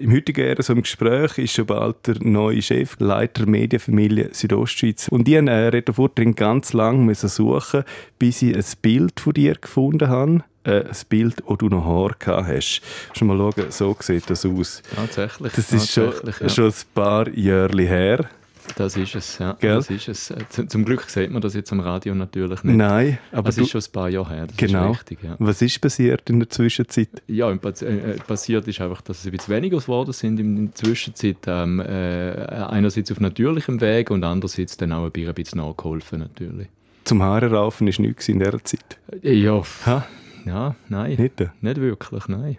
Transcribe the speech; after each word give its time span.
Im 0.00 0.12
heutigen 0.12 0.42
Ära 0.46 0.62
so 0.62 0.74
im 0.74 0.82
Gespräch 0.82 1.38
ist 1.38 1.54
schon 1.54 1.66
bald 1.66 2.06
der 2.06 2.14
neue 2.20 2.62
Chefleiter 2.62 3.46
Medienfamilie 3.46 4.28
Südostschweiz. 4.32 5.08
Und 5.08 5.26
ich 5.26 5.42
musste 5.42 6.22
äh, 6.22 6.32
ganz 6.34 6.72
lange 6.72 7.12
suchen, 7.16 7.82
bis 8.16 8.42
ich 8.42 8.54
ein 8.54 8.64
Bild 8.80 9.18
von 9.18 9.32
dir 9.32 9.54
gefunden 9.54 10.08
habe. 10.08 10.44
Äh, 10.62 10.84
ein 10.84 10.96
Bild, 11.08 11.42
wo 11.46 11.56
du 11.56 11.68
noch 11.68 11.84
Haar 11.84 12.14
gehabt 12.16 12.46
hast. 12.46 12.80
Schon 13.12 13.26
mal 13.26 13.38
schauen, 13.38 13.72
so 13.72 13.96
sieht 13.98 14.30
das 14.30 14.46
aus. 14.46 14.84
Tatsächlich. 14.94 15.52
Das 15.54 15.72
ist 15.72 15.90
schon, 15.90 16.12
ja. 16.42 16.48
schon 16.48 16.66
ein 16.66 16.74
paar 16.94 17.28
Jahre 17.30 17.82
her. 17.82 18.30
Das 18.76 18.96
ist 18.96 19.14
es, 19.14 19.38
ja. 19.38 19.54
Gell? 19.54 19.76
Das 19.76 19.90
ist 19.90 20.08
es. 20.08 20.34
Zum 20.68 20.84
Glück 20.84 21.02
sieht 21.08 21.30
man 21.30 21.42
das 21.42 21.54
jetzt 21.54 21.72
am 21.72 21.80
Radio 21.80 22.14
natürlich 22.14 22.62
nicht. 22.64 22.76
Nein, 22.76 23.18
aber 23.32 23.48
es 23.48 23.58
ist 23.58 23.70
schon 23.70 23.80
ein 23.80 23.92
paar 23.92 24.08
Jahre 24.08 24.30
her. 24.30 24.46
Das 24.46 24.56
genau. 24.56 24.92
Ist 24.92 25.00
richtig, 25.00 25.22
ja. 25.22 25.36
Was 25.38 25.62
ist 25.62 25.80
passiert 25.80 26.28
in 26.30 26.40
der 26.40 26.48
Zwischenzeit? 26.48 27.08
Ja, 27.26 27.50
äh, 27.50 27.56
passiert 28.26 28.68
ist 28.68 28.80
einfach, 28.80 29.00
dass 29.02 29.20
es 29.20 29.26
ein 29.26 29.32
bisschen 29.32 29.54
weniger 29.54 29.78
geworden 29.78 30.12
sind 30.12 30.38
in 30.38 30.66
der 30.66 30.74
Zwischenzeit. 30.74 31.38
Ähm, 31.46 31.80
äh, 31.80 32.32
einerseits 32.68 33.10
auf 33.10 33.20
natürlichem 33.20 33.80
Weg 33.80 34.10
und 34.10 34.24
andererseits 34.24 34.76
dann 34.76 34.92
auch 34.92 35.10
ein 35.12 35.34
bisschen 35.34 35.58
nachgeholfen 35.58 36.20
natürlich. 36.20 36.68
Zum 37.04 37.22
Haare 37.22 37.50
raufen 37.50 37.86
war 37.86 38.00
nichts 38.00 38.28
in 38.28 38.38
dieser 38.38 38.62
Zeit? 38.62 38.98
Ja, 39.22 39.62
ha? 39.86 40.06
ja 40.44 40.76
nein. 40.88 41.16
Nicht? 41.16 41.40
Nicht 41.62 41.80
wirklich, 41.80 42.28
nein. 42.28 42.58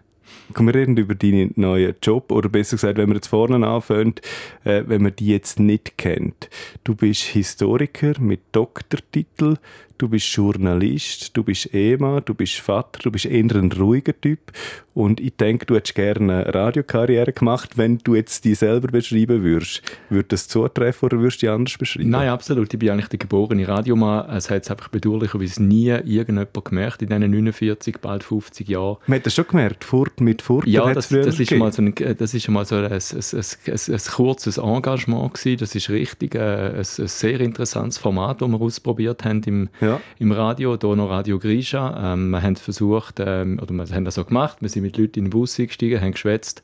Kommen 0.54 0.74
wir 0.74 0.80
reden 0.80 0.98
über 0.98 1.16
deinen 1.16 1.54
neuen 1.56 1.96
Job 2.02 2.32
oder 2.32 2.50
besser 2.50 2.78
gesagt, 2.78 2.98
wenn 2.98 3.10
wir 3.10 3.16
jetzt 3.16 3.28
vorne 3.28 3.66
anfängt, 3.66 4.22
äh, 4.64 4.84
wenn 4.88 5.04
man 5.04 5.16
die 5.16 5.28
jetzt 5.28 5.60
nicht 5.60 5.98
kennt. 5.98 6.50
Du 6.84 6.96
bist 6.96 7.22
Historiker 7.22 8.14
mit 8.20 8.42
Doktortitel, 8.52 9.58
du 10.00 10.08
bist 10.08 10.34
Journalist, 10.34 11.36
du 11.38 11.44
bist 11.44 11.74
Ehemann, 11.74 12.24
du 12.26 12.34
bist 12.34 12.56
Vater, 12.56 13.00
du 13.04 13.12
bist 13.12 13.26
eher 13.26 13.56
ein 13.56 13.72
ruhiger 13.72 14.20
Typ 14.20 14.52
und 15.00 15.22
ich 15.22 15.36
denke, 15.38 15.66
du 15.66 15.76
hättest 15.76 15.96
gerne 15.96 16.44
eine 16.46 16.54
Radiokarriere 16.54 17.32
gemacht, 17.32 17.78
wenn 17.78 18.00
du 18.00 18.16
jetzt 18.16 18.44
die 18.44 18.54
selber 18.54 18.90
beschreiben 18.90 19.44
würdest. 19.44 19.82
Würde 20.10 20.28
das 20.28 20.50
zutreffen 20.50 21.06
oder 21.06 21.20
würdest 21.20 21.42
du 21.42 21.46
die 21.46 21.50
anders 21.50 21.78
beschreiben? 21.78 22.10
Nein, 22.10 22.28
absolut. 22.28 22.74
Ich 22.74 22.80
bin 22.80 22.90
eigentlich 22.90 23.08
der 23.08 23.20
geborene 23.20 23.66
Radiomann. 23.66 24.30
Es 24.30 24.50
hat 24.50 24.64
es 24.64 24.72
einfach 24.72 24.90
bedauerlicherweise 24.90 25.64
nie 25.64 25.88
irgendjemand 25.88 26.66
gemerkt 26.66 27.02
in 27.02 27.08
diesen 27.08 27.32
49, 27.32 28.00
bald 28.02 28.26
50 28.26 28.68
Jahren. 28.68 28.98
Man 29.08 29.20
hat 29.20 29.26
das 29.26 29.36
schon 29.36 29.48
gemerkt, 29.48 29.86
Furt 29.86 30.20
mit 30.20 30.42
Furt 30.42 30.68
Ja, 30.68 30.94
das, 30.94 31.08
das, 31.08 31.40
ist 31.40 31.52
mal 31.52 31.72
so 31.72 31.82
ein, 31.82 31.96
das 31.96 32.34
ist 32.34 32.50
mal 32.50 32.66
so 32.66 32.76
ein, 32.76 32.84
ein, 32.84 32.92
ein, 32.92 33.44
ein, 33.68 33.94
ein 33.94 34.00
kurzes 34.12 34.58
Engagement 34.58 35.34
gewesen. 35.34 35.60
Das 35.60 35.76
ist 35.76 35.90
richtig 35.90 36.36
äh, 36.36 36.40
ein, 36.40 36.76
ein, 36.76 36.84
sehr 36.84 37.40
interessantes 37.40 37.98
Format, 37.98 38.42
das 38.42 38.50
wir 38.50 38.60
ausprobiert 38.60 39.24
haben 39.24 39.44
im, 39.44 39.70
ja. 39.80 39.89
Im 40.20 40.32
Radio, 40.32 40.78
hier 40.80 40.96
noch 40.96 41.10
Radio 41.10 41.40
Grisha. 41.40 42.14
Ähm, 42.14 42.30
wir 42.30 42.42
haben 42.42 42.56
versucht, 42.56 43.20
ähm, 43.20 43.60
oder 43.62 43.74
wir 43.74 43.86
haben 43.96 44.06
das 44.06 44.16
so 44.16 44.26
gemacht, 44.26 44.58
wir 44.60 44.70
sind 44.70 44.84
mit 44.84 44.98
Leuten 44.98 45.20
in 45.20 45.26
den 45.26 45.30
Bus 45.32 45.60
eingestiegen, 45.60 46.02
haben 46.02 46.12
geschwätzt. 46.12 46.62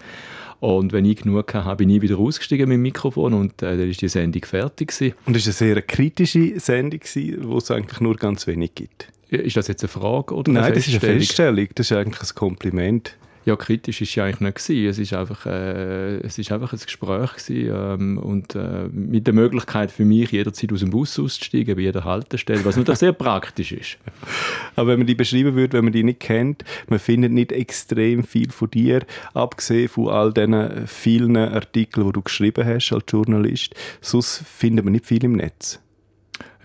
Und 0.59 0.93
wenn 0.93 1.05
ich 1.05 1.17
genug 1.17 1.53
hatte, 1.53 1.75
bin 1.75 1.89
ich 1.89 2.01
wieder 2.01 2.17
ausgestiegen 2.17 2.69
mit 2.69 2.75
dem 2.75 2.81
Mikrofon 2.81 3.33
und 3.33 3.61
äh, 3.61 3.77
dann 3.77 3.79
war 3.79 3.85
die 3.85 4.07
Sendung 4.07 4.43
fertig. 4.45 4.87
Gewesen. 4.89 5.13
Und 5.25 5.35
es 5.35 5.45
war 5.45 5.67
eine 5.67 5.73
sehr 5.73 5.81
kritische 5.81 6.59
Sendung, 6.59 7.01
wo 7.41 7.57
es 7.57 7.71
eigentlich 7.71 7.99
nur 7.99 8.15
ganz 8.15 8.47
wenig 8.47 8.75
gibt. 8.75 9.09
Ist 9.29 9.57
das 9.57 9.67
jetzt 9.67 9.83
eine 9.83 9.89
Frage 9.89 10.33
oder 10.33 10.49
eine 10.51 10.61
Nein, 10.61 10.73
das 10.73 10.87
ist 10.87 10.93
eine 10.93 10.99
Feststellung. 10.99 11.67
Das 11.75 11.91
ist 11.91 11.97
eigentlich 11.97 12.29
ein 12.29 12.35
Kompliment. 12.35 13.17
Ja, 13.45 13.55
kritisch 13.55 14.01
ist 14.01 14.15
ja 14.15 14.25
eigentlich 14.25 14.39
nicht 14.39 14.55
gewesen. 14.55 14.89
Es 14.89 14.97
ist 14.97 15.13
einfach, 15.13 15.45
äh, 15.45 16.17
es 16.17 16.39
ist 16.39 16.51
einfach 16.51 16.73
ein 16.73 16.79
Gespräch 16.79 17.33
gewesen, 17.33 17.71
ähm, 17.75 18.17
und 18.17 18.55
äh, 18.55 18.87
mit 18.91 19.27
der 19.27 19.35
Möglichkeit 19.35 19.91
für 19.91 20.03
mich 20.03 20.31
jederzeit 20.31 20.73
aus 20.73 20.79
dem 20.79 20.89
Bus 20.89 21.19
auszusteigen 21.19 21.75
bei 21.75 21.83
jeder 21.83 22.03
Haltestelle, 22.03 22.65
was 22.65 22.75
natürlich 22.75 22.99
sehr 22.99 23.13
praktisch 23.13 23.71
ist. 23.71 23.97
Aber 24.75 24.89
wenn 24.89 24.99
man 24.99 25.07
die 25.07 25.13
beschreiben 25.13 25.55
würde, 25.55 25.73
wenn 25.73 25.83
man 25.83 25.93
die 25.93 26.03
nicht 26.03 26.21
kennt, 26.21 26.65
man 26.87 26.97
findet 26.97 27.33
nicht 27.33 27.51
extrem 27.51 28.23
viel 28.23 28.49
von 28.49 28.71
dir, 28.71 29.05
abgesehen 29.35 29.89
von 29.89 30.09
all 30.09 30.33
diesen 30.33 30.87
vielen 30.87 31.37
Artikeln, 31.37 32.07
die 32.07 32.13
du 32.13 32.23
geschrieben 32.23 32.65
hast 32.65 32.91
als 32.91 33.03
Journalist. 33.07 33.75
Sonst 34.01 34.43
findet 34.43 34.85
man 34.85 34.93
nicht 34.93 35.05
viel 35.05 35.23
im 35.23 35.33
Netz. 35.33 35.79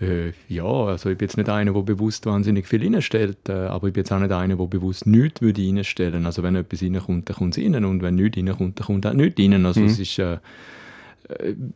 Äh, 0.01 0.33
ja, 0.49 0.65
also 0.65 1.09
ich 1.09 1.17
bin 1.17 1.27
jetzt 1.27 1.37
nicht 1.37 1.49
einer, 1.49 1.73
der 1.73 1.81
bewusst 1.81 2.25
wahnsinnig 2.25 2.67
viel 2.67 2.83
reinstellt, 2.83 3.49
äh, 3.49 3.53
aber 3.53 3.87
ich 3.87 3.93
bin 3.93 4.01
jetzt 4.01 4.11
auch 4.11 4.19
nicht 4.19 4.31
einer, 4.31 4.55
der 4.55 4.65
bewusst 4.65 5.05
nichts 5.05 5.41
würde 5.41 5.61
reinstellen. 5.61 6.25
Also 6.25 6.43
wenn 6.43 6.55
etwas 6.55 6.81
reinkommt, 6.81 7.29
dann 7.29 7.35
kommt 7.35 7.57
es 7.57 7.63
rein 7.63 7.85
und 7.85 8.01
wenn 8.01 8.15
nichts 8.15 8.37
reinkommt, 8.37 8.79
dann 8.79 8.87
kommt 8.87 9.05
auch 9.05 9.13
nichts 9.13 9.39
rein. 9.39 9.65
Also 9.65 9.81
mhm. 9.81 9.85
es 9.87 9.99
ist 9.99 10.19
äh, 10.19 10.37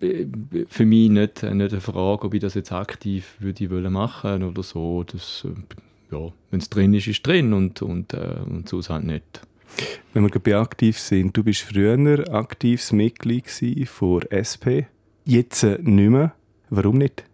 äh, 0.02 0.26
für 0.68 0.86
mich 0.86 1.10
nicht, 1.10 1.44
nicht 1.44 1.72
eine 1.72 1.82
Frage, 1.82 2.26
ob 2.26 2.34
ich 2.34 2.42
das 2.42 2.56
jetzt 2.56 2.72
aktiv 2.72 3.36
würde 3.40 3.90
machen 3.90 4.44
oder 4.44 4.64
so. 4.64 5.04
Das, 5.04 5.46
äh, 5.46 6.16
ja, 6.16 6.32
wenn 6.52 6.60
es 6.60 6.70
drin 6.70 6.94
ist, 6.94 7.08
ist 7.08 7.18
es 7.18 7.24
drin 7.24 7.54
und, 7.54 7.82
und, 7.82 8.14
äh, 8.14 8.38
und 8.46 8.68
sonst 8.68 8.90
halt 8.90 9.06
nicht. 9.06 9.42
Wenn 10.14 10.24
wir 10.24 10.40
bei 10.40 10.56
aktiv 10.56 10.98
sind, 10.98 11.36
du 11.36 11.44
bist 11.44 11.62
früher 11.62 12.24
aktives 12.34 12.92
Mitglied 12.94 13.50
von 13.88 14.22
SP, 14.32 14.88
jetzt 15.26 15.64
nicht 15.64 16.10
mehr. 16.10 16.34
Warum 16.70 16.98
nicht? 16.98 17.26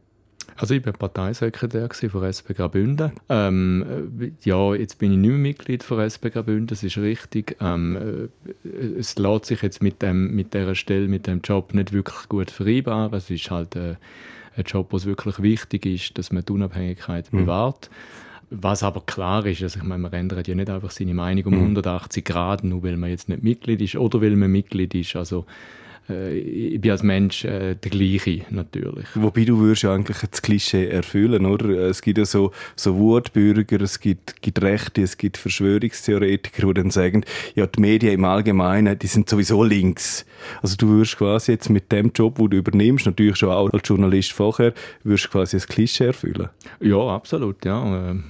Also 0.62 0.76
ich 0.76 0.86
war 0.86 0.94
Parteisekretär 0.94 1.90
von 1.90 2.24
SP 2.24 2.54
Graubünden. 2.54 3.14
Ähm, 3.30 4.12
äh, 4.20 4.32
ja, 4.44 4.76
jetzt 4.76 5.00
bin 5.00 5.12
ich 5.12 5.18
nicht 5.18 5.30
mehr 5.32 5.40
Mitglied 5.40 5.84
von 5.84 6.00
SP 6.06 6.30
Graubünden, 6.30 6.68
das 6.68 6.84
ist 6.84 7.00
richtig. 7.00 7.58
Ähm, 7.60 8.30
äh, 8.64 9.00
es 9.00 9.18
lässt 9.18 9.46
sich 9.46 9.64
jetzt 9.64 9.82
mit, 9.82 10.04
dem, 10.04 10.36
mit 10.36 10.54
dieser 10.54 10.76
Stelle, 10.76 11.08
mit 11.08 11.26
dem 11.26 11.42
Job 11.42 11.74
nicht 11.74 11.94
wirklich 11.94 12.30
gut 12.30 12.52
vereinbaren. 12.52 13.12
Es 13.12 13.32
ist 13.32 13.50
halt 13.50 13.76
äh, 13.76 13.96
ein 14.56 14.64
Job, 14.68 14.88
wo 14.92 14.98
es 14.98 15.08
wirklich 15.08 15.42
wichtig 15.42 15.88
ist, 15.88 16.18
dass 16.20 16.32
man 16.32 16.46
die 16.46 16.54
Unabhängigkeit 16.54 17.34
mhm. 17.34 17.40
bewahrt. 17.40 17.90
Was 18.52 18.84
aber 18.84 19.02
klar 19.02 19.44
ist, 19.48 19.64
also 19.64 19.80
ich 19.80 19.86
meine, 19.86 20.04
man 20.04 20.14
ändert 20.14 20.48
ja 20.48 20.54
nicht 20.54 20.70
einfach 20.70 20.92
seine 20.92 21.16
Meinung 21.16 21.46
um 21.46 21.54
mhm. 21.54 21.62
180 21.62 22.24
Grad, 22.24 22.64
nur 22.64 22.84
weil 22.84 22.98
man 22.98 23.10
jetzt 23.10 23.30
nicht 23.30 23.42
Mitglied 23.42 23.82
ist 23.82 23.96
oder 23.96 24.22
weil 24.22 24.36
man 24.36 24.52
Mitglied 24.52 24.94
ist. 24.94 25.16
Also 25.16 25.48
äh, 26.12 26.38
ich 26.38 26.82
bin 26.82 26.92
als 26.92 27.04
Mensch 27.04 27.46
äh, 27.46 27.76
der 27.76 27.92
gleiche, 27.92 28.42
natürlich. 28.50 29.06
Wobei 29.16 29.46
du 29.46 29.58
würdest 29.60 29.84
ja 29.84 29.94
eigentlich 29.94 30.18
das 30.18 30.42
Klischee 30.42 30.88
erfüllen, 30.88 31.46
oder? 31.46 31.70
Es 31.70 32.02
gibt 32.02 32.18
ja 32.18 32.26
so, 32.26 32.52
so 32.76 32.98
Wutbürger, 32.98 33.82
es 33.82 34.00
gibt, 34.00 34.42
gibt 34.42 34.62
Rechte, 34.62 35.02
es 35.02 35.18
gibt 35.18 35.38
Verschwörungstheoretiker, 35.38 36.68
die 36.68 36.74
dann 36.74 36.92
sagen, 36.92 37.24
ja, 37.56 37.68
die 37.68 37.82
Medien 37.82 38.14
im 38.14 38.26
Allgemeinen, 38.26 38.98
die 38.98 39.08
sind 39.08 39.30
sowieso 39.30 39.64
links. 39.64 40.26
Also 40.62 40.76
du 40.76 40.88
würdest 40.88 41.18
quasi 41.18 41.54
jetzt 41.54 41.70
mit 41.70 41.92
dem 41.92 42.12
Job, 42.14 42.38
den 42.38 42.50
du 42.50 42.58
übernimmst, 42.58 43.06
natürlich 43.06 43.38
schon 43.38 43.50
auch 43.50 43.72
als 43.72 43.88
Journalist 43.88 44.34
vorher, 44.34 44.74
würdest 45.04 45.32
quasi 45.32 45.58
das 45.58 45.68
Klischee 45.68 46.06
erfüllen. 46.06 46.50
Ja, 46.80 46.98
absolut, 47.08 47.64
ja. 47.66 48.12
Ähm, 48.12 48.24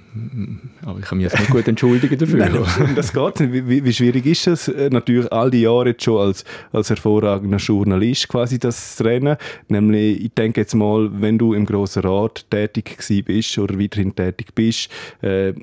aber 0.85 0.99
ich 0.99 1.05
kann 1.05 1.17
mich 1.17 1.25
jetzt 1.25 1.39
nicht 1.39 1.51
gut 1.51 1.67
entschuldigen 1.67 2.17
dafür. 2.17 2.37
Nein, 2.37 2.95
das 2.95 3.13
geht 3.13 3.39
nicht. 3.39 3.67
Wie, 3.67 3.83
wie, 3.83 3.93
schwierig 3.93 4.25
ist 4.25 4.47
es 4.47 4.67
äh, 4.67 4.89
natürlich 4.89 5.31
all 5.31 5.49
die 5.49 5.61
Jahre 5.61 5.89
jetzt 5.89 6.03
schon 6.03 6.19
als, 6.19 6.43
als 6.73 6.89
hervorragender 6.89 7.57
Journalist 7.57 8.27
quasi 8.27 8.59
das 8.59 9.01
Rennen? 9.03 9.37
Nämlich, 9.69 10.25
ich 10.25 10.33
denke 10.33 10.61
jetzt 10.61 10.75
mal, 10.75 11.09
wenn 11.21 11.37
du 11.37 11.53
im 11.53 11.65
Grossen 11.65 12.03
Rat 12.03 12.45
tätig 12.49 12.97
bist 13.25 13.57
oder 13.57 13.79
weiterhin 13.79 14.13
tätig 14.13 14.53
bist, 14.53 14.89
äh, 15.21 15.53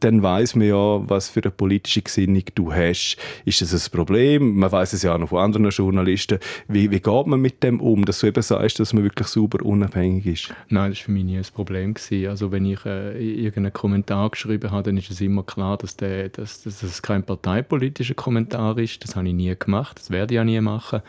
dann 0.00 0.22
weiß 0.22 0.56
man 0.56 0.66
ja, 0.68 1.08
was 1.08 1.28
für 1.28 1.42
eine 1.42 1.50
politische 1.50 2.02
Gesinnung 2.02 2.42
du 2.54 2.72
hast. 2.72 3.16
Ist 3.44 3.62
das 3.62 3.72
ein 3.72 3.90
Problem? 3.90 4.56
Man 4.56 4.70
weiß 4.70 4.92
es 4.92 5.02
ja 5.02 5.14
auch 5.14 5.18
noch 5.18 5.28
von 5.28 5.38
anderen 5.38 5.70
Journalisten. 5.70 6.38
Wie, 6.68 6.90
wie 6.90 7.00
geht 7.00 7.26
man 7.26 7.40
mit 7.40 7.62
dem 7.62 7.80
um, 7.80 8.04
dass 8.04 8.20
du 8.20 8.26
eben 8.26 8.42
sagst, 8.42 8.80
dass 8.80 8.92
man 8.92 9.04
wirklich 9.04 9.28
super 9.28 9.64
unabhängig 9.64 10.26
ist? 10.26 10.54
Nein, 10.68 10.90
das 10.90 11.00
war 11.00 11.04
für 11.06 11.12
mich 11.12 11.24
nie 11.24 11.38
ein 11.38 11.46
Problem. 11.54 11.94
Also 12.28 12.52
wenn 12.52 12.66
ich 12.66 12.84
äh, 12.84 13.18
irgendeinen 13.18 13.72
Kommentar 13.72 14.30
geschrieben 14.30 14.70
habe, 14.70 14.84
dann 14.84 14.96
ist 14.96 15.10
es 15.10 15.20
immer 15.20 15.42
klar, 15.42 15.78
dass, 15.78 15.96
dass 15.96 16.62
das 16.62 17.02
kein 17.02 17.22
parteipolitischer 17.22 18.14
Kommentar 18.14 18.78
ist. 18.78 19.02
Das 19.04 19.16
habe 19.16 19.28
ich 19.28 19.34
nie 19.34 19.54
gemacht, 19.58 19.98
das 19.98 20.10
werde 20.10 20.34
ich 20.34 20.40
auch 20.40 20.44
nie 20.44 20.60
machen. 20.60 21.02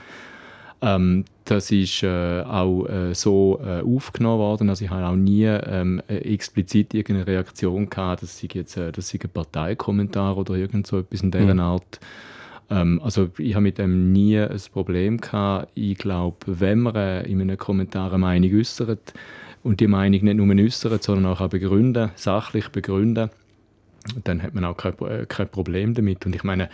Ähm, 0.81 1.25
das 1.45 1.71
ist 1.71 2.03
äh, 2.03 2.41
auch 2.41 2.85
äh, 2.85 3.13
so 3.13 3.59
äh, 3.63 3.81
aufgenommen 3.81 4.39
worden. 4.39 4.69
Also 4.69 4.85
ich 4.85 4.91
habe 4.91 5.05
auch 5.05 5.15
nie 5.15 5.45
ähm, 5.45 6.01
äh, 6.07 6.17
explizit 6.33 6.93
irgendeine 6.93 7.27
Reaktion 7.27 7.89
gehabt, 7.89 8.23
dass 8.23 8.37
sie 8.37 8.47
jetzt 8.53 8.77
äh, 8.77 8.91
das 8.91 9.09
sei 9.09 9.19
ein 9.23 9.29
Parteikommentar 9.29 10.37
oder 10.37 10.55
irgend 10.55 10.87
so 10.87 10.99
etwas 10.99 11.21
in 11.21 11.31
dieser 11.31 11.53
mhm. 11.53 11.59
Art. 11.59 11.99
Ähm, 12.69 13.01
also 13.03 13.29
ich 13.37 13.55
habe 13.55 13.63
mit 13.63 13.77
dem 13.77 14.13
nie 14.13 14.37
ein 14.39 14.61
Problem 14.71 15.19
gehabt. 15.19 15.71
Ich 15.75 15.97
glaube, 15.97 16.37
wenn 16.45 16.79
man 16.79 16.95
äh, 16.95 17.23
in 17.23 17.41
einem 17.41 17.57
Kommentar 17.57 18.09
eine 18.09 18.19
Meinung 18.19 18.57
äußert 18.57 19.13
und 19.63 19.79
die 19.79 19.87
Meinung 19.87 20.23
nicht 20.23 20.35
nur 20.35 20.65
äußert, 20.65 21.03
sondern 21.03 21.25
auch 21.25 21.47
begründen, 21.49 22.11
sachlich 22.15 22.69
begründen, 22.69 23.29
dann 24.23 24.43
hat 24.43 24.53
man 24.53 24.65
auch 24.65 24.75
kein, 24.75 24.93
kein 25.27 25.47
Problem 25.49 25.93
damit. 25.93 26.25
Und 26.25 26.35
ich 26.35 26.43
meine, 26.43 26.69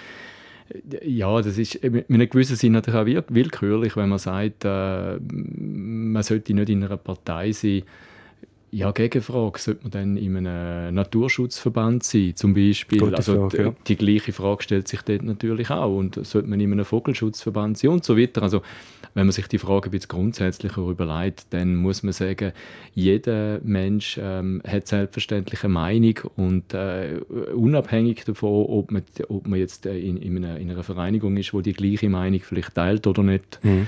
ja, 1.04 1.42
das 1.42 1.58
ist 1.58 1.76
in 1.76 2.04
einem 2.10 2.30
gewissen 2.30 2.56
Sinne 2.56 2.82
natürlich 2.82 3.18
auch 3.18 3.24
willkürlich, 3.30 3.96
wenn 3.96 4.10
man 4.10 4.20
sagt, 4.20 4.66
äh, 4.66 5.18
man 5.20 6.24
sollte 6.24 6.54
nicht 6.54 6.70
in 6.70 6.84
einer 6.84 6.98
Partei 6.98 7.52
sein, 7.52 7.84
ja, 8.72 8.92
Gegenfrage, 8.92 9.60
sollte 9.60 9.82
man 9.84 9.92
dann 9.92 10.18
in 10.18 10.38
einem 10.38 10.94
Naturschutzverband 10.96 12.04
sein, 12.04 12.34
zum 12.36 12.54
Beispiel? 12.54 13.00
Gute 13.00 13.18
also 13.18 13.50
Frage, 13.50 13.64
ja. 13.64 13.70
die, 13.88 13.96
die 13.96 14.06
gleiche 14.06 14.32
Frage 14.32 14.64
stellt 14.64 14.88
sich 14.88 15.02
dort 15.02 15.24
natürlich 15.24 15.70
auch. 15.70 15.96
Und 15.96 16.24
sollte 16.26 16.50
man 16.50 16.60
in 16.60 16.72
einem 16.72 16.86
Vogelschutzverband 16.86 17.78
sein 17.78 17.92
und 17.92 18.06
so 18.06 18.18
weiter. 18.18 18.44
Also 18.44 18.62
wenn 19.14 19.26
man 19.26 19.32
sich 19.32 19.48
die 19.48 19.58
Frage 19.58 19.90
ein 19.90 19.92
bisschen 19.92 20.10
grundsätzlicher 20.10 20.82
überlegt, 20.82 21.48
dann 21.52 21.76
muss 21.76 22.04
man 22.04 22.14
sagen, 22.14 22.52
jeder 22.94 23.60
Mensch 23.64 24.20
ähm, 24.22 24.62
hat 24.68 24.88
selbstverständlich 24.88 25.64
eine 25.64 25.74
Meinung 25.74 26.20
und 26.36 26.74
äh, 26.74 27.20
unabhängig 27.54 28.24
davon, 28.26 28.66
ob 28.68 28.92
man, 28.92 29.02
ob 29.30 29.48
man 29.48 29.60
jetzt 29.60 29.86
äh, 29.86 29.98
in, 29.98 30.18
in, 30.18 30.38
einer, 30.38 30.58
in 30.58 30.70
einer 30.70 30.84
Vereinigung 30.84 31.38
ist, 31.38 31.54
wo 31.54 31.62
die 31.62 31.74
gleiche 31.74 32.10
Meinung 32.10 32.42
vielleicht 32.42 32.76
teilt 32.76 33.08
oder 33.08 33.24
nicht, 33.24 33.60
Mhm. 33.64 33.88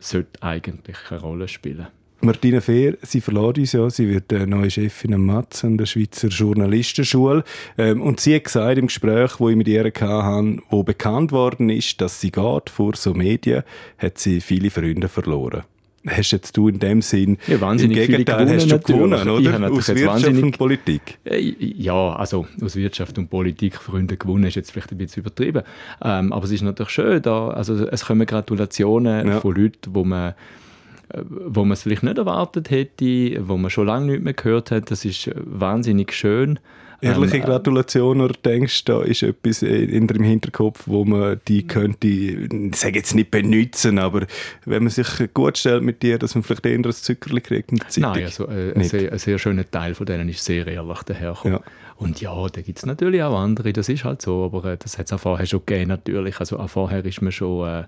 sollte 0.00 0.42
eigentlich 0.42 0.96
keine 1.08 1.20
Rolle 1.20 1.48
spielen. 1.48 1.86
Martina 2.24 2.60
Fehr, 2.60 2.96
sie 3.02 3.20
verlässt 3.20 3.58
uns 3.58 3.72
ja, 3.72 3.90
sie 3.90 4.08
wird 4.08 4.32
äh, 4.32 4.46
neue 4.46 4.70
Chefin 4.70 5.14
am 5.14 5.26
Matz 5.26 5.64
an 5.64 5.76
der 5.76 5.86
Schweizer 5.86 6.28
Journalistenschule. 6.28 7.42
Ähm, 7.76 8.00
und 8.00 8.20
sie 8.20 8.36
hat 8.36 8.44
gesagt 8.44 8.78
im 8.78 8.86
Gespräch, 8.86 9.40
wo 9.40 9.48
ich 9.48 9.56
mit 9.56 9.66
ihr 9.66 9.84
hatte, 9.84 10.56
wo 10.70 10.84
bekannt 10.84 11.32
worden 11.32 11.68
ist, 11.68 12.00
dass 12.00 12.20
sie 12.20 12.30
geht 12.30 12.70
vor 12.70 12.94
so 12.94 13.12
Medien, 13.12 13.64
hat 13.98 14.18
sie 14.18 14.40
viele 14.40 14.70
Freunde 14.70 15.08
verloren. 15.08 15.62
Hast 16.06 16.30
jetzt 16.32 16.56
du 16.56 16.68
in 16.68 16.78
dem 16.78 17.02
Sinn, 17.02 17.38
Ja, 17.46 17.60
wahnsinnig 17.60 17.98
im 17.98 18.06
Gegenteil, 18.06 18.48
hast 18.54 18.70
du 18.70 18.78
gewonnen. 18.78 19.14
Ich 19.14 19.48
oder? 19.48 19.72
Aus 19.72 19.88
Wirtschaft 19.88 20.42
und 20.42 20.58
Politik. 20.58 21.18
Äh, 21.24 21.40
Ja, 21.58 22.14
also 22.14 22.46
aus 22.60 22.76
Wirtschaft 22.76 23.18
und 23.18 23.30
Politik 23.30 23.76
Freunde 23.76 24.16
gewonnen 24.16 24.44
ist 24.44 24.54
jetzt 24.54 24.70
vielleicht 24.70 24.92
ein 24.92 24.98
bisschen 24.98 25.22
übertrieben. 25.22 25.62
Ähm, 26.04 26.32
aber 26.32 26.44
es 26.44 26.52
ist 26.52 26.62
natürlich 26.62 26.90
schön, 26.92 27.20
da, 27.22 27.48
also 27.48 27.86
es 27.86 28.04
kommen 28.04 28.26
Gratulationen 28.26 29.26
Ja. 29.28 29.40
von 29.40 29.54
Leuten, 29.56 29.94
wo 29.94 30.04
man 30.04 30.34
wo 31.28 31.64
man 31.64 31.72
es 31.72 31.82
vielleicht 31.82 32.02
nicht 32.02 32.18
erwartet 32.18 32.70
hätte, 32.70 33.46
wo 33.46 33.56
man 33.56 33.70
schon 33.70 33.86
lange 33.86 34.12
nicht 34.12 34.22
mehr 34.22 34.34
gehört 34.34 34.70
hat. 34.70 34.90
Das 34.90 35.04
ist 35.04 35.26
äh, 35.26 35.34
wahnsinnig 35.36 36.12
schön. 36.12 36.58
Ehrliche 37.02 37.38
Ähm, 37.38 37.42
Gratulation 37.42 38.20
oder 38.20 38.34
denkst 38.44 38.84
du, 38.84 38.92
da 38.92 39.02
ist 39.02 39.24
etwas 39.24 39.62
äh, 39.62 39.66
in 39.66 40.06
deinem 40.06 40.22
Hinterkopf, 40.22 40.84
wo 40.86 41.04
man 41.04 41.40
die 41.48 41.66
könnte, 41.66 42.06
ich 42.06 42.76
sage 42.76 42.98
jetzt 42.98 43.16
nicht 43.16 43.32
benutzen, 43.32 43.98
aber 43.98 44.26
wenn 44.64 44.84
man 44.84 44.90
sich 44.90 45.08
gut 45.34 45.58
stellt 45.58 45.82
mit 45.82 46.02
dir, 46.02 46.18
dass 46.18 46.36
man 46.36 46.44
vielleicht 46.44 46.64
eher 46.64 46.78
ein 46.78 46.92
Zuckerli 46.92 47.40
kriegt 47.40 47.72
der 47.72 47.88
Zeitung? 47.88 48.12
Nein, 48.12 48.24
also 48.24 48.46
äh, 48.46 48.72
ein, 48.74 48.84
sehr, 48.84 49.12
ein 49.12 49.18
sehr 49.18 49.38
schöner 49.38 49.68
Teil 49.68 49.96
von 49.96 50.06
denen 50.06 50.28
ist 50.28 50.44
sehr 50.44 50.64
ehrlich 50.66 51.02
dahergekommen. 51.02 51.58
Ja. 51.58 51.72
Und 51.96 52.20
ja, 52.20 52.46
da 52.48 52.60
gibt 52.62 52.78
es 52.78 52.86
natürlich 52.86 53.22
auch 53.22 53.36
andere, 53.36 53.72
das 53.72 53.88
ist 53.88 54.04
halt 54.04 54.22
so, 54.22 54.44
aber 54.44 54.72
äh, 54.72 54.76
das 54.76 54.96
hat 54.96 55.06
es 55.06 55.12
auch 55.12 55.20
vorher 55.20 55.46
schon 55.46 55.62
gegeben 55.66 55.88
natürlich. 55.88 56.38
Also 56.38 56.60
auch 56.60 56.70
vorher 56.70 57.04
ist 57.04 57.20
man 57.20 57.32
schon, 57.32 57.68
äh, 57.68 57.84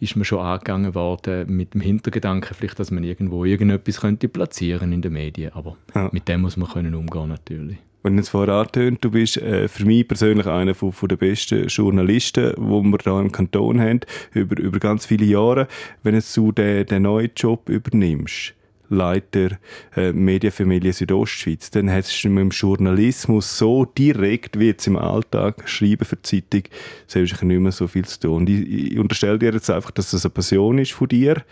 ist 0.00 0.16
man 0.16 0.24
schon 0.24 0.40
angegangen 0.40 0.94
worden 0.94 1.54
mit 1.54 1.74
dem 1.74 1.80
Hintergedanken 1.80 2.54
vielleicht, 2.54 2.78
dass 2.78 2.90
man 2.90 3.04
irgendwo 3.04 3.44
irgendetwas 3.44 4.00
könnte 4.00 4.28
platzieren 4.28 4.92
in 4.92 5.02
den 5.02 5.12
Medien, 5.12 5.52
aber 5.54 5.76
Ja. 5.94 6.08
mit 6.12 6.28
dem 6.28 6.42
muss 6.42 6.56
man 6.56 6.68
können 6.68 6.94
umgehen 6.94 7.28
natürlich. 7.28 7.78
Wenn 8.02 8.12
du 8.14 8.20
jetzt 8.20 8.28
vorher 8.28 8.54
angetönt, 8.54 9.04
du 9.04 9.10
bist 9.10 9.36
äh, 9.38 9.66
für 9.66 9.84
mich 9.84 10.06
persönlich 10.06 10.46
einer 10.46 10.74
von, 10.74 10.92
von 10.92 11.08
der 11.08 11.16
besten 11.16 11.66
Journalisten, 11.66 12.52
die 12.56 12.60
wir 12.60 12.98
hier 13.02 13.20
im 13.20 13.32
Kanton 13.32 13.80
haben, 13.80 14.00
über, 14.32 14.56
über 14.60 14.78
ganz 14.78 15.06
viele 15.06 15.24
Jahre. 15.24 15.66
Wenn 16.04 16.14
jetzt 16.14 16.36
du 16.36 16.52
den, 16.52 16.86
den 16.86 17.02
neuen 17.02 17.30
Job 17.36 17.68
übernimmst, 17.68 18.54
Leiter 18.88 19.50
äh, 19.96 20.12
Medienfamilie 20.12 20.92
Südostschweiz, 20.92 21.70
dann 21.70 21.90
hast 21.90 22.22
du 22.22 22.28
mit 22.28 22.42
dem 22.42 22.50
Journalismus 22.50 23.58
so 23.58 23.84
direkt 23.84 24.58
wie 24.58 24.66
jetzt 24.66 24.86
im 24.86 24.96
Alltag 24.96 25.68
schreiben 25.68 26.04
für 26.04 26.16
die 26.16 26.22
Zeitung, 26.22 26.70
selbst 27.06 27.42
nicht 27.42 27.60
mehr 27.60 27.72
so 27.72 27.86
viel 27.86 28.04
zu 28.04 28.20
tun. 28.20 28.36
Und 28.36 28.50
ich, 28.50 28.92
ich 28.92 28.98
unterstelle 28.98 29.38
dir 29.38 29.52
jetzt 29.52 29.70
einfach, 29.70 29.90
dass 29.90 30.10
das 30.10 30.24
eine 30.24 30.30
Passion 30.30 30.78
ist 30.78 30.92
von 30.92 31.08
dir 31.08 31.42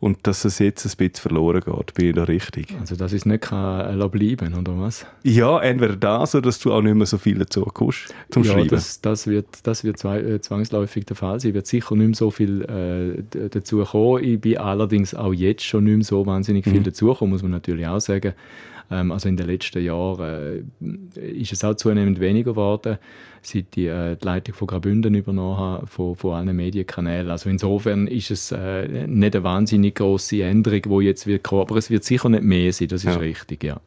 und 0.00 0.18
dass 0.22 0.44
es 0.44 0.58
jetzt 0.58 0.84
ein 0.86 0.96
bisschen 0.96 1.14
verloren 1.14 1.60
geht. 1.60 1.94
Bin 1.94 2.08
ich 2.08 2.14
da 2.14 2.24
richtig? 2.24 2.74
Also 2.80 2.96
dass 2.96 3.12
es 3.12 3.26
nicht 3.26 3.42
kann, 3.42 4.00
äh, 4.00 4.08
bleiben 4.08 4.54
oder 4.54 4.78
was? 4.78 5.06
Ja, 5.22 5.60
entweder 5.60 5.96
das 5.96 6.34
oder 6.34 6.42
dass 6.42 6.58
du 6.58 6.72
auch 6.72 6.82
nicht 6.82 6.94
mehr 6.94 7.06
so 7.06 7.18
viel 7.18 7.38
dazu 7.38 7.62
kommst 7.64 8.14
zum 8.30 8.42
ja, 8.42 8.52
Schreiben. 8.52 8.68
das, 8.68 9.00
das 9.00 9.26
wird, 9.26 9.46
das 9.62 9.84
wird 9.84 10.02
äh, 10.04 10.40
zwangsläufig 10.40 11.04
der 11.04 11.16
Fall 11.16 11.40
sein. 11.40 11.54
Wird 11.54 11.66
sicher 11.66 11.94
nicht 11.96 12.06
mehr 12.06 12.16
so 12.16 12.30
viel 12.30 12.62
äh, 12.62 13.48
dazu 13.48 13.84
kommen. 13.84 14.24
Ich 14.24 14.40
bin 14.40 14.58
allerdings 14.58 15.14
auch 15.14 15.32
jetzt 15.32 15.64
schon 15.64 15.84
nicht 15.84 15.96
mehr 15.96 16.04
so 16.04 16.26
wahnsinnig 16.26 16.64
viel 16.64 16.79
dazu 16.84 17.06
gekommen, 17.06 17.32
muss 17.32 17.42
man 17.42 17.52
natürlich 17.52 17.86
auch 17.86 18.00
sagen. 18.00 18.34
Ähm, 18.90 19.12
also 19.12 19.28
in 19.28 19.36
den 19.36 19.46
letzten 19.46 19.82
Jahren 19.84 20.64
äh, 20.80 21.30
ist 21.30 21.52
es 21.52 21.62
auch 21.62 21.74
zunehmend 21.74 22.18
weniger 22.18 22.50
geworden, 22.52 22.98
seit 23.42 23.76
ich 23.76 23.86
äh, 23.86 24.16
die 24.16 24.24
Leitung 24.24 24.54
von 24.54 24.66
Graubünden 24.66 25.14
übernommen 25.14 25.56
habe, 25.58 25.86
von, 25.86 26.16
von 26.16 26.34
allen 26.34 26.56
Medienkanälen. 26.56 27.30
Also 27.30 27.48
insofern 27.50 28.08
ist 28.08 28.30
es 28.32 28.50
äh, 28.52 29.06
nicht 29.06 29.36
eine 29.36 29.44
wahnsinnig 29.44 29.94
grosse 29.94 30.42
Änderung, 30.42 30.82
die 31.00 31.06
jetzt 31.06 31.26
wird 31.26 31.44
kommen, 31.44 31.62
aber 31.62 31.76
es 31.76 31.90
wird 31.90 32.02
sicher 32.04 32.28
nicht 32.28 32.42
mehr 32.42 32.72
sein, 32.72 32.88
das 32.88 33.04
ist 33.04 33.14
Ja. 33.14 33.18
richtig, 33.18 33.62
ja. 33.62 33.80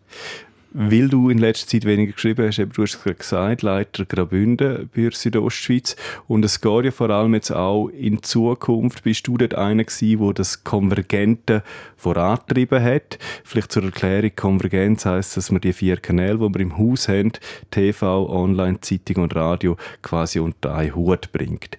Weil 0.75 1.07
du 1.07 1.29
in 1.29 1.37
letzter 1.37 1.67
Zeit 1.67 1.85
weniger 1.85 2.13
geschrieben 2.13 2.47
hast, 2.47 2.57
eben, 2.57 2.71
du 2.71 2.81
hast 2.81 2.99
es 3.05 3.17
gesagt, 3.17 3.61
Leiter 3.61 4.05
Graubünden 4.05 4.89
bei 4.95 5.03
der 5.03 5.11
Südostschweiz. 5.11 5.95
Und 6.27 6.43
es 6.43 6.61
geht 6.61 6.85
ja 6.85 6.89
vor 6.89 7.11
allem 7.11 7.35
jetzt 7.35 7.51
auch 7.51 7.89
in 7.89 8.23
Zukunft. 8.23 9.03
Bist 9.03 9.27
du 9.27 9.37
dort 9.37 9.53
einer 9.53 9.83
gewesen, 9.83 10.19
der 10.19 10.33
das 10.33 10.63
Konvergente 10.63 11.61
vorantrieben 11.95 12.83
hat? 12.83 13.19
Vielleicht 13.43 13.71
zur 13.71 13.83
Erklärung, 13.83 14.31
Konvergenz 14.35 15.05
heisst, 15.05 15.37
dass 15.37 15.51
wir 15.51 15.59
die 15.59 15.73
vier 15.73 15.97
Kanäle, 15.97 16.39
die 16.39 16.53
wir 16.55 16.61
im 16.61 16.75
Haus 16.75 17.07
haben, 17.07 17.33
TV, 17.69 18.27
Online, 18.27 18.81
Zeitung 18.81 19.23
und 19.23 19.35
Radio, 19.35 19.77
quasi 20.01 20.39
unter 20.39 20.73
einen 20.73 20.95
Hut 20.95 21.31
bringt. 21.31 21.77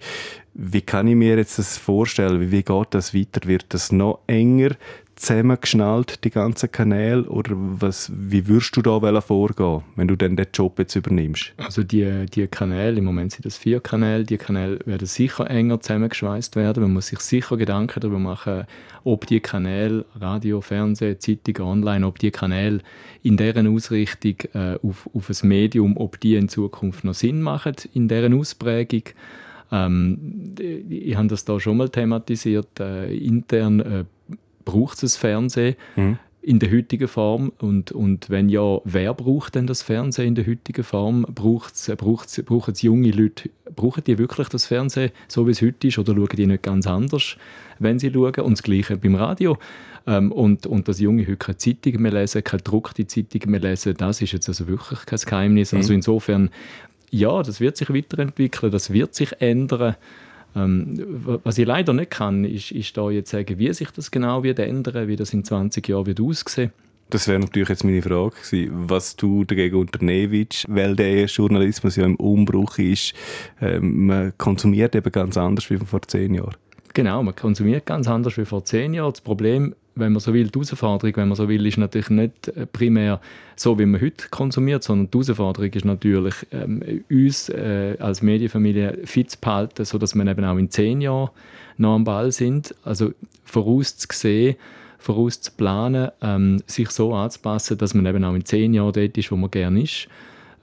Wie 0.57 0.81
kann 0.81 1.09
ich 1.09 1.15
mir 1.15 1.35
jetzt 1.35 1.59
das 1.59 1.77
vorstellen? 1.77 2.49
Wie 2.49 2.63
geht 2.63 2.87
das 2.91 3.13
weiter? 3.13 3.45
Wird 3.45 3.73
das 3.73 3.91
noch 3.91 4.19
enger 4.25 4.77
zusammengeschnallt, 5.15 6.23
die 6.23 6.29
ganzen 6.29 6.71
Kanäle? 6.71 7.23
Oder 7.23 7.51
was, 7.55 8.11
wie 8.13 8.47
würdest 8.47 8.75
du 8.75 8.81
da 8.81 9.21
vorgehen, 9.21 9.83
wenn 9.95 10.07
du 10.07 10.15
dann 10.15 10.35
den 10.35 10.47
Job 10.53 10.77
jetzt 10.79 10.95
übernimmst? 10.95 11.53
Also 11.57 11.83
die, 11.83 12.25
die 12.27 12.47
Kanäle, 12.47 12.97
im 12.97 13.05
Moment 13.05 13.31
sind 13.31 13.45
das 13.45 13.57
vier 13.57 13.79
Kanäle, 13.79 14.23
die 14.23 14.37
Kanäle 14.37 14.79
werden 14.85 15.07
sicher 15.07 15.49
enger 15.49 15.79
zusammengeschweißt 15.79 16.55
werden. 16.55 16.83
Man 16.83 16.93
muss 16.93 17.07
sich 17.07 17.19
sicher 17.19 17.57
Gedanken 17.57 17.99
darüber 17.99 18.19
machen, 18.19 18.65
ob 19.03 19.27
die 19.27 19.39
Kanäle, 19.39 20.05
Radio, 20.19 20.61
Fernsehen, 20.61 21.19
Zeitung, 21.19 21.65
Online, 21.65 22.05
ob 22.05 22.19
die 22.19 22.31
Kanäle 22.31 22.79
in 23.23 23.37
deren 23.37 23.73
Ausrichtung 23.73 24.35
äh, 24.53 24.77
auf, 24.81 25.09
auf 25.13 25.29
ein 25.29 25.47
Medium, 25.47 25.97
ob 25.97 26.19
die 26.19 26.35
in 26.35 26.49
Zukunft 26.49 27.03
noch 27.03 27.13
Sinn 27.13 27.41
machen, 27.41 27.75
in 27.93 28.07
deren 28.07 28.33
Ausprägung. 28.33 29.03
Ähm, 29.71 30.55
ich 30.89 31.15
habe 31.15 31.27
das 31.27 31.45
da 31.45 31.59
schon 31.59 31.77
mal 31.77 31.89
thematisiert. 31.89 32.79
Äh, 32.79 33.15
intern 33.15 33.79
äh, 33.79 34.05
braucht 34.65 35.03
es 35.03 35.15
Fernsehen 35.15 35.75
Mhm. 35.95 36.17
in 36.41 36.59
der 36.59 36.71
heutigen 36.71 37.07
Form 37.07 37.51
und, 37.59 37.91
und 37.91 38.29
wenn 38.29 38.49
ja, 38.49 38.79
wer 38.83 39.13
braucht 39.13 39.55
denn 39.55 39.65
das 39.65 39.81
Fernsehen 39.81 40.29
in 40.29 40.35
der 40.35 40.45
heutigen 40.45 40.83
Form? 40.83 41.25
Braucht's, 41.33 41.91
braucht's, 41.97 42.41
brauchen 42.43 42.71
es 42.73 42.81
junge 42.81 43.11
Leute, 43.11 43.49
brauchen 43.75 44.03
die 44.03 44.17
wirklich 44.17 44.49
das 44.49 44.65
Fernsehen, 44.65 45.11
so 45.27 45.47
wie 45.47 45.51
es 45.51 45.61
heute 45.61 45.87
ist, 45.87 45.97
oder 45.97 46.13
schauen 46.13 46.35
die 46.35 46.45
nicht 46.45 46.63
ganz 46.63 46.85
anders, 46.85 47.37
wenn 47.79 47.97
sie 47.99 48.11
schauen? 48.11 48.35
Und 48.41 48.51
das 48.53 48.63
Gleiche 48.63 48.97
beim 48.97 49.15
Radio. 49.15 49.57
Ähm, 50.07 50.31
und, 50.31 50.67
und 50.67 50.87
dass 50.87 50.99
junge 50.99 51.23
heute 51.25 51.37
keine 51.37 51.57
Zeitung 51.57 51.99
mehr 51.99 52.11
lesen, 52.11 52.43
keine 52.43 52.61
gedruckte 52.61 53.07
Zeitung 53.07 53.49
mehr 53.49 53.59
lesen, 53.59 53.95
das 53.97 54.21
ist 54.21 54.33
jetzt 54.33 54.47
also 54.47 54.67
wirklich 54.67 55.03
kein 55.07 55.19
Geheimnis. 55.19 55.73
Also 55.73 55.93
insofern, 55.93 56.51
ja, 57.09 57.41
das 57.41 57.59
wird 57.59 57.75
sich 57.77 57.89
weiterentwickeln, 57.89 58.71
das 58.71 58.93
wird 58.93 59.15
sich 59.15 59.31
ändern. 59.41 59.95
Ähm, 60.55 60.97
wa- 61.25 61.39
was 61.43 61.57
ich 61.57 61.65
leider 61.67 61.93
nicht 61.93 62.11
kann, 62.11 62.45
ist, 62.45 62.71
ist 62.71 62.95
da 62.97 63.09
jetzt 63.09 63.31
sagen, 63.31 63.57
wie 63.59 63.71
sich 63.73 63.89
das 63.91 64.11
genau 64.11 64.43
wird 64.43 64.59
ändern, 64.59 65.07
wie 65.07 65.15
das 65.15 65.33
in 65.33 65.43
20 65.43 65.87
Jahren 65.87 66.05
wird 66.05 66.21
aussehen. 66.21 66.71
Das 67.11 67.27
wäre 67.27 67.39
natürlich 67.39 67.69
jetzt 67.69 67.83
meine 67.83 68.01
Frage 68.01 68.31
gewesen, 68.35 68.71
was 68.89 69.15
du 69.15 69.43
dagegen 69.43 69.75
unternehmen 69.75 70.31
willst, 70.31 70.65
weil 70.67 70.95
der 70.95 71.25
Journalismus 71.25 71.97
ja 71.97 72.05
im 72.05 72.15
Umbruch 72.15 72.79
ist. 72.79 73.13
Ähm, 73.61 74.07
man 74.07 74.33
konsumiert 74.39 74.95
eben 74.95 75.11
ganz 75.11 75.37
anders 75.37 75.69
wie 75.69 75.77
vor 75.77 76.01
zehn 76.01 76.33
Jahren. 76.33 76.55
Genau, 76.95 77.21
man 77.21 77.35
konsumiert 77.35 77.85
ganz 77.85 78.07
anders 78.07 78.37
wie 78.37 78.45
vor 78.45 78.63
zehn 78.63 78.93
Jahren. 78.93 79.11
Das 79.11 79.19
Problem, 79.19 79.75
wenn 79.95 80.13
man 80.13 80.21
so 80.21 80.33
will, 80.33 80.47
die 80.47 80.57
Herausforderung, 80.57 81.13
wenn 81.17 81.27
man 81.27 81.35
so 81.35 81.49
will, 81.49 81.65
ist 81.65 81.77
natürlich 81.77 82.09
nicht 82.09 82.47
äh, 82.47 82.65
primär 82.65 83.19
so, 83.57 83.77
wie 83.77 83.85
man 83.85 83.99
heute 83.99 84.29
konsumiert, 84.29 84.81
sondern 84.81 85.11
die 85.11 85.17
Herausforderung 85.17 85.73
ist 85.73 85.83
natürlich, 85.83 86.35
ähm, 86.53 87.03
uns 87.09 87.49
äh, 87.49 87.97
als 87.99 88.21
Medienfamilie 88.21 88.99
fit 89.03 89.29
zu 89.29 89.37
behalten, 89.41 89.83
sodass 89.83 90.15
wir 90.15 90.25
eben 90.25 90.45
auch 90.45 90.55
in 90.55 90.71
zehn 90.71 91.01
Jahren 91.01 91.31
noch 91.75 91.95
am 91.95 92.05
Ball 92.05 92.31
sind. 92.31 92.73
Also 92.85 93.11
vorauszusehen, 93.43 94.55
vorauszuplanen, 94.97 96.11
ähm, 96.21 96.63
sich 96.65 96.91
so 96.91 97.13
anzupassen, 97.13 97.77
dass 97.77 97.93
man 97.93 98.05
eben 98.05 98.23
auch 98.23 98.35
in 98.35 98.45
zehn 98.45 98.73
Jahren 98.73 98.93
dort 98.93 99.17
ist, 99.17 99.33
wo 99.33 99.35
man 99.35 99.51
gerne 99.51 99.81
ist 99.81 100.07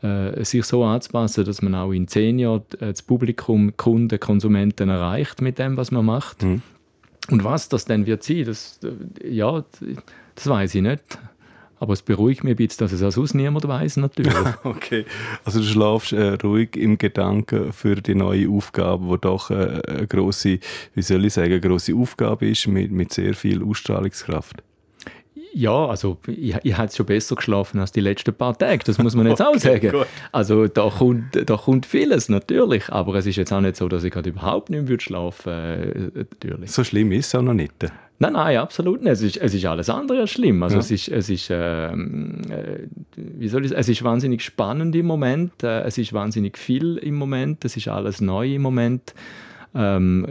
äh, 0.03 0.45
sich 0.45 0.65
so 0.65 0.85
anzupassen, 0.85 1.45
dass 1.45 1.63
man 1.63 1.75
auch 1.75 1.93
in 1.93 2.09
zehn 2.09 2.39
Jahren 2.39 2.63
äh, 2.81 2.91
das 2.91 3.03
Publikum, 3.03 3.77
Kunden, 3.77 4.19
Konsumenten 4.19 4.89
erreicht 4.89 5.41
mit 5.41 5.59
dem, 5.59 5.77
was 5.77 5.91
man 5.91 6.05
macht. 6.05 6.43
Mhm. 6.43 6.63
Und 7.31 7.45
was 7.45 7.69
das 7.69 7.85
dann 7.85 8.07
wird 8.07 8.23
sein, 8.23 8.45
das, 8.45 8.81
äh, 8.83 9.29
ja, 9.29 9.65
das 10.35 10.47
weiß 10.47 10.75
ich 10.75 10.83
nicht. 10.83 11.19
Aber 11.79 11.95
es 11.95 12.03
beruhigt 12.03 12.45
mich 12.45 12.53
ein 12.53 12.57
bisschen, 12.57 12.79
dass 12.79 12.93
es 12.93 13.03
auch 13.03 13.11
sonst 13.11 13.35
niemand 13.35 13.67
weiß 13.67 13.97
natürlich. 13.97 14.33
Okay, 14.63 15.05
also 15.45 15.59
du 15.59 15.67
schlafst 15.67 16.13
äh, 16.13 16.35
ruhig 16.35 16.77
im 16.77 16.97
Gedanken 16.97 17.73
für 17.73 17.97
die 17.97 18.15
neue 18.15 18.49
Aufgabe, 18.49 19.07
wo 19.07 19.17
doch 19.17 19.51
äh, 19.51 19.81
eine 19.89 20.07
grosse, 20.07 20.61
wie 20.95 21.03
soll 21.03 21.25
ich 21.25 21.33
sagen, 21.33 21.51
eine 21.51 21.61
grosse 21.61 21.95
Aufgabe 21.97 22.49
ist 22.49 22.69
mit, 22.69 22.93
mit 22.93 23.13
sehr 23.13 23.35
viel 23.35 23.65
Ausstrahlungskraft. 23.65 24.63
Ja, 25.55 25.87
also 25.87 26.17
ich, 26.27 26.57
ich 26.63 26.77
habe 26.77 26.91
schon 26.91 27.07
besser 27.07 27.37
geschlafen 27.37 27.79
als 27.81 27.93
die 27.93 28.01
letzten 28.01 28.33
paar 28.33 28.57
Tage, 28.57 28.85
das 28.85 28.99
muss 28.99 29.15
man 29.15 29.27
jetzt 29.27 29.43
auch 29.43 29.57
sagen. 29.57 29.91
Gut. 29.91 30.07
Also 30.33 30.67
da 30.67 30.89
kommt, 30.89 31.49
da 31.49 31.57
kommt 31.57 31.85
vieles 31.85 32.29
natürlich, 32.29 32.89
aber 32.89 33.15
es 33.17 33.27
ist 33.27 33.37
jetzt 33.37 33.53
auch 33.53 33.61
nicht 33.61 33.77
so, 33.77 33.89
dass 33.89 34.03
ich 34.05 34.13
gerade 34.13 34.31
überhaupt 34.31 34.71
nicht 34.71 34.89
mehr 34.89 35.01
schlafen 35.01 35.53
würde. 35.53 36.13
Äh, 36.15 36.19
natürlich. 36.19 36.71
So 36.71 36.85
schlimm 36.85 37.13
ist 37.13 37.27
es 37.27 37.35
auch 37.35 37.43
noch 37.43 37.55
nicht. 37.55 37.73
Nein, 38.19 38.35
nein, 38.35 38.57
absolut 38.59 39.03
nicht. 39.03 39.13
Es 39.13 39.23
ist, 39.23 39.37
es 39.37 39.53
ist 39.53 39.65
alles 39.67 39.91
andere 39.91 40.21
als 40.21 40.31
schlimm. 40.31 40.63
Also 40.63 40.77
ja. 40.77 40.81
es 40.81 40.91
ist, 40.91 41.09
es 41.09 41.29
ist, 41.29 41.49
ähm, 41.51 42.41
äh, 42.49 42.87
wie 43.17 43.49
soll 43.49 43.67
ich, 43.67 43.73
es 43.73 43.89
ist 43.89 44.05
wahnsinnig 44.05 44.43
spannend 44.43 44.95
im 44.95 45.07
Moment. 45.07 45.63
Äh, 45.63 45.81
es 45.83 45.99
ist 45.99 46.13
wahnsinnig 46.13 46.57
viel 46.57 46.99
im 46.99 47.17
Moment. 47.17 47.65
Es 47.65 47.77
ist 47.77 47.89
alles 47.89 48.21
neu 48.21 48.55
im 48.55 48.63
Moment. 48.63 49.13
Ähm, 49.75 50.25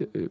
äh, 0.00 0.28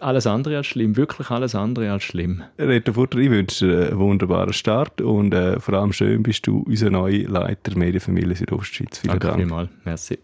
alles 0.00 0.26
andere 0.26 0.56
als 0.56 0.66
schlimm, 0.66 0.96
wirklich 0.96 1.30
alles 1.30 1.54
andere 1.54 1.90
als 1.92 2.04
schlimm. 2.04 2.42
Reto 2.58 2.92
Futter, 2.92 3.18
ich 3.18 3.30
wünsche 3.30 3.66
dir 3.66 3.88
einen 3.90 3.98
wunderbaren 3.98 4.52
Start 4.52 5.00
und 5.00 5.34
äh, 5.34 5.60
vor 5.60 5.74
allem 5.74 5.92
schön 5.92 6.22
bist 6.22 6.46
du 6.46 6.64
unser 6.66 6.90
neuer 6.90 7.28
Leiter 7.28 7.76
Medienfamilie 7.76 8.34
Südostschweiz. 8.34 8.98
Vielen 8.98 9.12
Danke 9.12 9.26
Dank. 9.28 9.38
vielmals. 9.38 9.68
Merci. 9.84 10.18